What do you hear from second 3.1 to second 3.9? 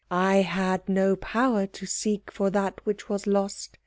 lost.